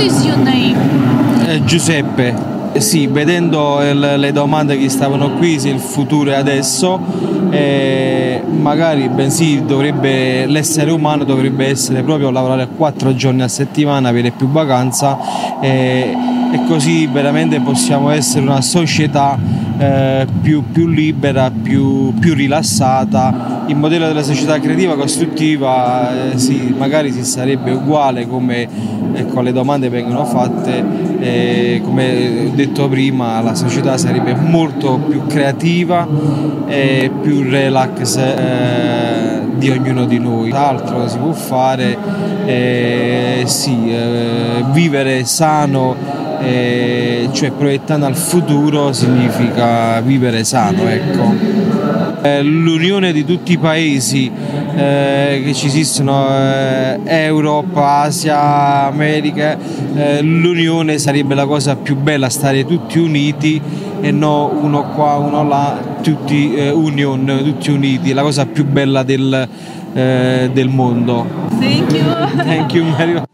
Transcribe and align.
What 0.00 0.10
is 0.10 0.24
your 0.24 0.38
name? 0.38 0.76
Eh, 1.46 1.62
Giuseppe. 1.64 2.34
Eh, 2.72 2.80
Sì, 2.80 3.06
vedendo 3.06 3.82
il- 3.82 4.14
le 4.16 4.32
domande 4.32 4.78
che 4.78 4.88
stavano 4.88 5.32
qui, 5.32 5.58
se 5.58 5.68
il 5.68 5.78
futuro 5.78 6.30
è 6.30 6.34
adesso, 6.36 6.98
eh, 7.50 8.42
magari 8.48 9.10
bensì 9.10 9.62
dovrebbe, 9.66 10.46
l'essere 10.46 10.90
umano 10.90 11.24
dovrebbe 11.24 11.66
essere 11.66 12.02
proprio 12.02 12.30
lavorare 12.30 12.66
quattro 12.74 13.14
giorni 13.14 13.42
a 13.42 13.48
settimana, 13.48 14.08
avere 14.08 14.30
più 14.30 14.48
vacanza 14.48 15.18
eh, 15.60 16.16
e 16.52 16.60
così 16.66 17.06
veramente 17.06 17.60
possiamo 17.60 18.08
essere 18.08 18.40
una 18.40 18.62
società 18.62 19.36
eh, 19.80 20.26
più, 20.42 20.62
più 20.70 20.88
libera, 20.88 21.50
più, 21.50 22.12
più 22.18 22.34
rilassata. 22.34 23.64
Il 23.66 23.76
modello 23.76 24.06
della 24.06 24.22
società 24.22 24.60
creativa 24.60 24.94
costruttiva 24.94 26.32
eh, 26.32 26.38
sì, 26.38 26.74
magari 26.76 27.10
si 27.10 27.24
sarebbe 27.24 27.70
uguale 27.70 28.26
come 28.26 28.68
ecco, 29.14 29.40
le 29.40 29.52
domande 29.52 29.88
vengono 29.88 30.26
fatte, 30.26 30.84
eh, 31.20 31.80
come 31.82 32.50
detto 32.52 32.90
prima 32.90 33.40
la 33.40 33.54
società 33.54 33.96
sarebbe 33.96 34.34
molto 34.34 34.98
più 34.98 35.24
creativa 35.26 36.06
e 36.66 37.10
più 37.22 37.48
relax 37.48 38.16
eh, 38.18 39.40
di 39.54 39.70
ognuno 39.70 40.04
di 40.04 40.18
noi. 40.18 40.50
Altro 40.50 41.08
si 41.08 41.16
può 41.16 41.32
fare, 41.32 41.96
sì, 43.46 43.94
vivere 44.72 45.24
sano 45.24 46.19
eh, 46.40 47.28
cioè 47.32 47.50
proiettando 47.50 48.06
al 48.06 48.16
futuro 48.16 48.92
significa 48.92 50.00
vivere 50.00 50.44
sano, 50.44 50.88
ecco. 50.88 51.34
Eh, 52.22 52.42
L'unione 52.42 53.12
di 53.12 53.24
tutti 53.24 53.52
i 53.52 53.58
paesi 53.58 54.30
eh, 54.74 55.42
che 55.44 55.54
ci 55.54 55.66
esistono, 55.66 56.26
eh, 56.28 56.98
Europa, 57.04 58.02
Asia, 58.02 58.86
America, 58.86 59.56
eh, 59.94 60.22
l'unione 60.22 60.98
sarebbe 60.98 61.34
la 61.34 61.46
cosa 61.46 61.76
più 61.76 61.96
bella, 61.96 62.28
stare 62.28 62.66
tutti 62.66 62.98
uniti 62.98 63.60
e 64.00 64.10
non 64.10 64.58
uno 64.62 64.90
qua, 64.94 65.16
uno 65.16 65.46
là, 65.46 65.78
tutti 66.02 66.54
union, 66.72 67.40
tutti 67.42 67.70
uniti, 67.70 68.12
la 68.12 68.22
cosa 68.22 68.46
più 68.46 68.64
bella 68.66 69.02
del, 69.02 69.48
del 69.92 70.68
mondo. 70.68 71.26
Thank 71.58 71.92
you. 71.92 72.04
Thank 72.44 72.74
you 72.74 72.84
much. 72.84 73.28